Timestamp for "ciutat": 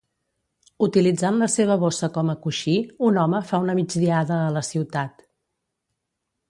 4.71-5.27